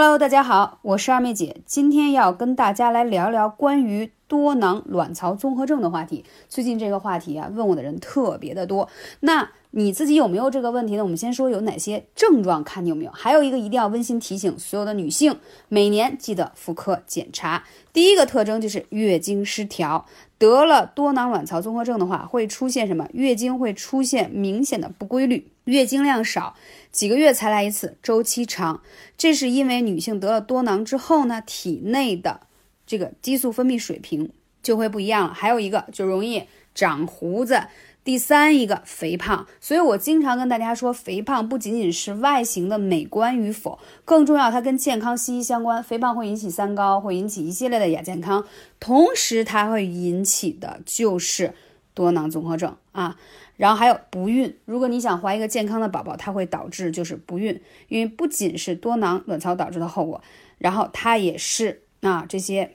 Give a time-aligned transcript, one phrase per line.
[0.00, 6.24] Hello，大家好，我是二妹姐，今天要跟大家来聊聊关于多囊卵巢综合症的话题。
[6.48, 8.88] 最近这个话题啊，问我的人特别的多。
[9.20, 11.02] 那你自己有没有这个问题呢？
[11.02, 13.10] 我们先说有哪些症状，看你有没有。
[13.10, 15.38] 还有一个一定要温馨提醒所有的女性，
[15.68, 17.64] 每年记得妇科检查。
[17.92, 20.06] 第一个特征就是月经失调，
[20.38, 23.08] 得了多囊卵巢综合症的话，会出现什么？
[23.12, 26.54] 月经会出现明显的不规律，月经量少。
[26.90, 28.80] 几个月才来一次，周期长，
[29.18, 32.40] 这是因为女性得了多囊之后呢，体内的
[32.88, 35.32] 这个激素分泌水平就会不一样了。
[35.34, 36.42] 还有一个就容易
[36.74, 37.62] 长胡子，
[38.02, 39.46] 第三一个肥胖。
[39.60, 45.82] 所以我经常跟大家说，肥胖不仅仅是外形的美观与否，更重要它跟健康息息相关。
[45.82, 48.44] 肥胖会引起三高，会引起一系列的亚健康，
[48.80, 51.54] 同时它会引起的就是
[51.92, 53.16] 多囊综合症啊。
[53.56, 60.22] 然后还有不孕，如果你想怀一个健康的宝宝，它会导致就是不孕，因为不仅是多囊卵巢导致的后果，
[60.58, 62.72] 然后它也是啊这些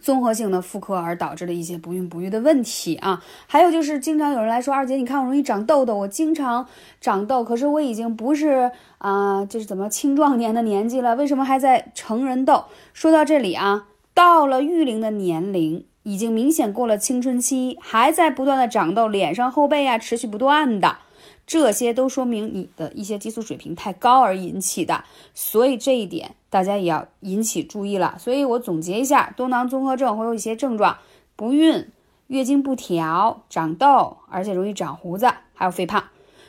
[0.00, 3.22] 综合性的妇科而导致的一些不孕不育的问题啊。
[3.46, 6.66] 还有就是经常有人来说，二姐，你看我容易长痘痘，我经常
[7.00, 12.64] 长痘，可是我已经不是啊，就是怎么青壮年的年纪了，为什么还在成人痘？
[12.92, 15.86] 说到这里啊，到了育龄的年龄。
[16.04, 20.98] 已经明显过了青春期，还在不断的长痘，脸上、后背啊持续不断的，
[21.46, 25.02] 这些都说明你的一些激素水平太高而引起的，
[25.34, 28.14] 所以这一点大家也要引起注意了。
[28.18, 30.98] 所以我总结一下，多囊综合症会有一些症状：
[31.34, 31.86] 不孕、
[32.28, 36.04] 月经不调、长痘，而且容易长胡子，还有肥胖。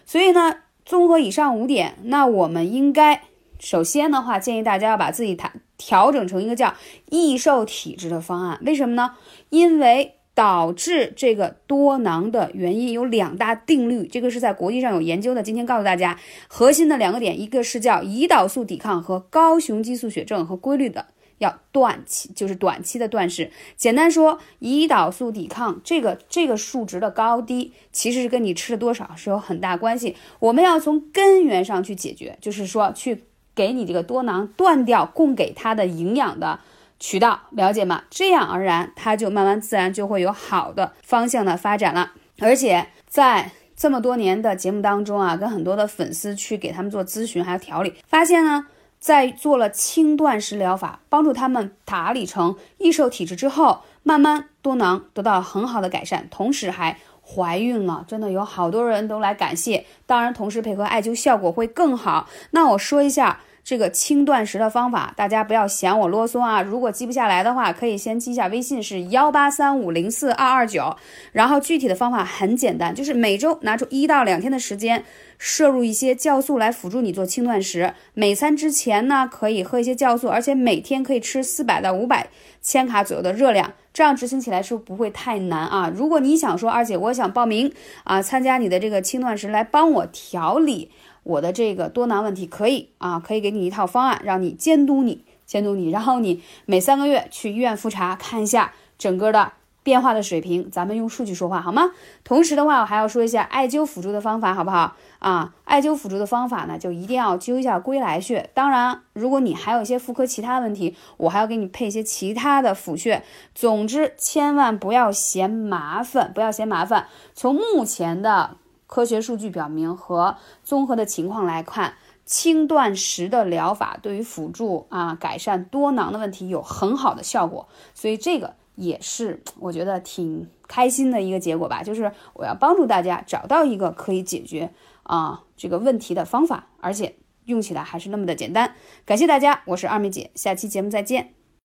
[0.06, 3.23] 所以呢，综合以上五点，那我们应该。
[3.58, 6.73] 首先的话，建议大家要把自己调调整成一个叫
[7.09, 8.59] 易瘦体质的方案。
[8.65, 9.15] 为什么呢？
[9.49, 15.41] 因为导致这个多囊的原因有两大定律，这个是在国际上有研究的。
[15.41, 21.05] 今天告诉大家核心的两个点，一个是叫胰岛素抵抗和高雄激素血症和规律的
[21.37, 23.49] 要断期，就是短期的断食。
[23.77, 30.17] 简单说，胰岛素抵抗这个这个数值的高低，其实是跟你吃了多少是有很大关系。
[30.39, 33.23] 我们要从根源上去解决，就是说去。
[33.55, 36.60] 给你这个多囊断掉供给它的营养的
[36.99, 38.04] 渠道，了解吗？
[38.10, 42.11] 这样而然，它就慢慢自然就会有好的方向的发展了。
[42.39, 48.67] 而且在这么多年的节目当中啊，跟很多的粉丝去给他们做咨询还有调理，发现呢，
[48.99, 58.05] 在做了轻断食疗法，帮助他们打理成易瘦体质之后，慢慢多囊得到很好的改善，同时还怀孕了。
[58.08, 62.30] 真的有好多人都来感谢，当然同时配合艾灸效果会更好。
[62.52, 63.39] 那我说一下。
[63.65, 66.61] 这个轻断食的方法，大家不要嫌我啰嗦啊！
[66.61, 70.95] 如果记不下来的话，可以先记下微信是幺八三五零四二二九。
[71.31, 75.03] 然后具体的方法很简单，就是每周拿出一到两天的时间，
[75.39, 77.95] 摄入一些酵素来辅助你做轻断食。
[78.14, 82.27] 每餐之前呢，可以喝一些酵素，而且每天可以吃四百到五百
[82.61, 85.92] 千卡左右的热量，这样执行起来是不会太难啊。
[85.92, 90.92] 如果你想说，二姐，我想报名啊，参加你的这个轻断食，来帮我调理。
[91.25, 101.93] 我的这个多囊问题可以啊，可以给你一套方案，让你监督你，监督你，然后你每三个月去医院复查，看一下整个的变化的水平，咱们用数据说话好吗？
[102.23, 105.52] 同时的话，我还要说一下艾灸辅助的方法，好不好啊？
[105.64, 108.52] 艾灸辅助的方法呢，就一定要灸一下归来穴。
[108.53, 113.23] 当然，如果你还有一些妇科其他问题，我还要给你配一些其他的辅穴。
[113.55, 117.08] 总之，千万不要嫌麻烦，不要嫌麻烦。
[117.33, 118.58] 从目前的。
[118.87, 131.83] 科学数据表明，和综合的情况来看，轻断食的疗法对于辅助啊改善多囊的问题有很好的效果，所以这个也是我觉得挺开心的一个结果吧。
[131.83, 134.73] 就是我要帮助大家找到一个可以解决
[135.03, 137.15] 啊这个问题的方法，而且
[137.45, 138.75] 用起来还是那么的简单。
[139.06, 141.44] 感谢大家，我是二妹姐，下期节目再见。